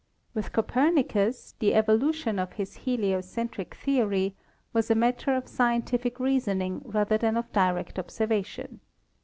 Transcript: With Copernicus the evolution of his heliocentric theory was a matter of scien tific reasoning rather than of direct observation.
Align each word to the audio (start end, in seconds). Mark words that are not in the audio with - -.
With 0.33 0.51
Copernicus 0.51 1.53
the 1.59 1.75
evolution 1.75 2.39
of 2.39 2.53
his 2.53 2.73
heliocentric 2.75 3.75
theory 3.75 4.35
was 4.73 4.89
a 4.89 4.95
matter 4.95 5.35
of 5.35 5.45
scien 5.45 5.83
tific 5.83 6.17
reasoning 6.17 6.81
rather 6.85 7.19
than 7.19 7.37
of 7.37 7.51
direct 7.53 7.99
observation. 7.99 8.79